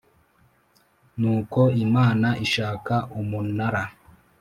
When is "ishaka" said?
2.45-2.93